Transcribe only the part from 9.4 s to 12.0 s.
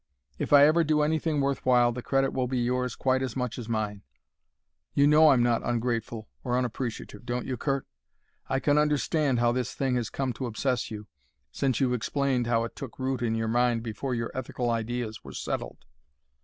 this thing has come to obsess you, since you've